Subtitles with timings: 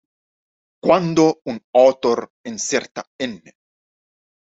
[0.81, 3.43] Cuando un autor inserta “n.